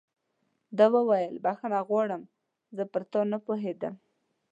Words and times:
ده 0.77 0.85
وویل: 0.95 1.35
بخښنه 1.43 1.79
غواړم، 1.87 2.23
زه 2.75 2.83
پر 2.91 3.01
تا 3.11 3.21
نه 3.31 3.37
پوهېدم. 3.45 3.95